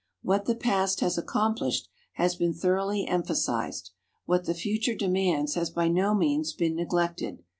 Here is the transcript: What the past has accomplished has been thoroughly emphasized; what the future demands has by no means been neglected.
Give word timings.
What 0.23 0.45
the 0.45 0.55
past 0.55 1.01
has 1.01 1.15
accomplished 1.19 1.87
has 2.13 2.35
been 2.35 2.55
thoroughly 2.55 3.05
emphasized; 3.05 3.91
what 4.25 4.45
the 4.45 4.55
future 4.55 4.95
demands 4.95 5.53
has 5.53 5.69
by 5.69 5.89
no 5.89 6.15
means 6.15 6.53
been 6.53 6.75
neglected. 6.75 7.43